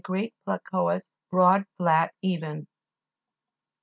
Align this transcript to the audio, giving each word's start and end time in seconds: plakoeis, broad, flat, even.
plakoeis, 0.45 1.13
broad, 1.29 1.63
flat, 1.77 2.11
even. 2.23 2.65